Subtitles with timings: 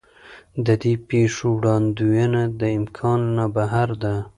[0.65, 4.15] د دې پېښو وړاندوینه د امکان نه بهر ده.